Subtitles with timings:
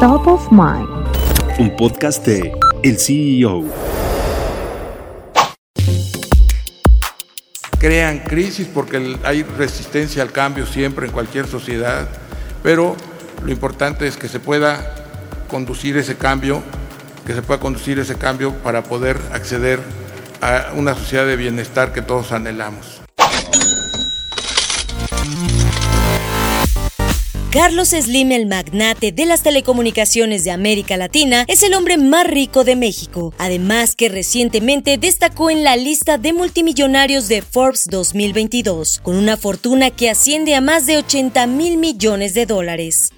[0.00, 0.86] Top of Mind.
[1.58, 2.52] Un podcast de
[2.82, 3.64] El CEO.
[7.78, 12.06] Crean crisis porque hay resistencia al cambio siempre en cualquier sociedad,
[12.62, 12.94] pero
[13.42, 15.06] lo importante es que se pueda
[15.48, 16.62] conducir ese cambio,
[17.26, 19.80] que se pueda conducir ese cambio para poder acceder
[20.42, 23.00] a una sociedad de bienestar que todos anhelamos.
[27.50, 32.64] Carlos Slim, el magnate de las telecomunicaciones de América Latina, es el hombre más rico
[32.64, 39.16] de México, además que recientemente destacó en la lista de multimillonarios de Forbes 2022, con
[39.16, 43.12] una fortuna que asciende a más de 80 mil millones de dólares.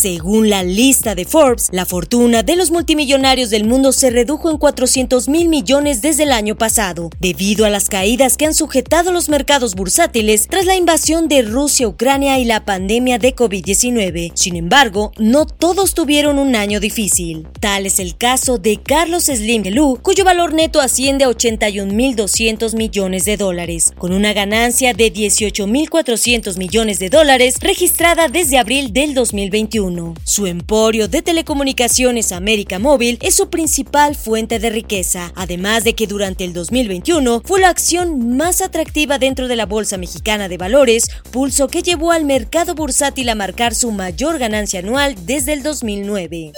[0.00, 4.56] Según la lista de Forbes, la fortuna de los multimillonarios del mundo se redujo en
[4.56, 9.28] 400 mil millones desde el año pasado, debido a las caídas que han sujetado los
[9.28, 14.32] mercados bursátiles tras la invasión de Rusia, Ucrania y la pandemia de COVID-19.
[14.34, 17.46] Sin embargo, no todos tuvieron un año difícil.
[17.60, 23.26] Tal es el caso de Carlos Slim Gelú, cuyo valor neto asciende a 81.200 millones
[23.26, 29.89] de dólares, con una ganancia de 18.400 millones de dólares registrada desde abril del 2021.
[30.24, 36.06] Su emporio de telecomunicaciones América Móvil es su principal fuente de riqueza, además de que
[36.06, 41.08] durante el 2021 fue la acción más atractiva dentro de la Bolsa Mexicana de Valores,
[41.30, 46.52] pulso que llevó al mercado bursátil a marcar su mayor ganancia anual desde el 2009.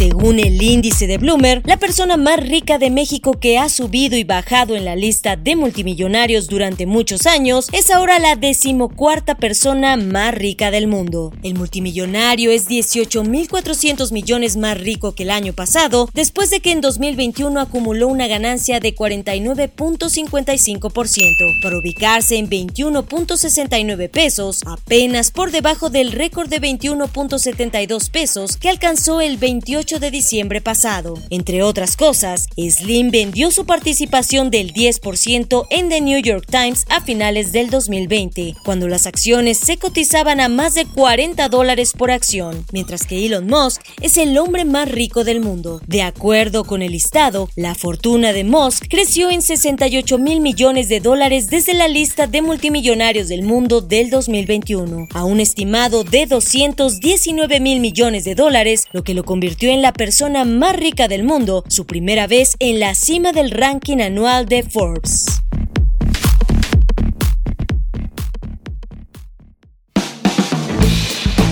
[0.00, 4.24] Según el índice de Bloomer, la persona más rica de México que ha subido y
[4.24, 10.34] bajado en la lista de multimillonarios durante muchos años es ahora la decimocuarta persona más
[10.34, 11.34] rica del mundo.
[11.42, 16.80] El multimillonario es 18.400 millones más rico que el año pasado, después de que en
[16.80, 26.12] 2021 acumuló una ganancia de 49.55%, para ubicarse en 21.69 pesos, apenas por debajo del
[26.12, 31.14] récord de 21.72 pesos que alcanzó el 28 de diciembre pasado.
[31.30, 37.00] Entre otras cosas, Slim vendió su participación del 10% en The New York Times a
[37.00, 42.64] finales del 2020, cuando las acciones se cotizaban a más de 40 dólares por acción,
[42.72, 45.80] mientras que Elon Musk es el hombre más rico del mundo.
[45.86, 51.00] De acuerdo con el listado, la fortuna de Musk creció en 68 mil millones de
[51.00, 57.60] dólares desde la lista de multimillonarios del mundo del 2021, a un estimado de 219
[57.60, 61.86] mil millones de dólares, lo que lo convirtió la persona más rica del mundo, su
[61.86, 65.26] primera vez en la cima del ranking anual de Forbes.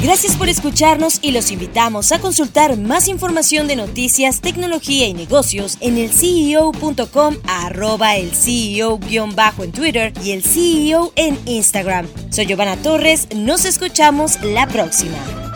[0.03, 5.77] Gracias por escucharnos y los invitamos a consultar más información de noticias, tecnología y negocios
[5.81, 12.07] en el CEO.com, arroba el CEO-bajo en Twitter y el CEO en Instagram.
[12.31, 15.48] Soy Giovanna Torres, nos escuchamos la próxima.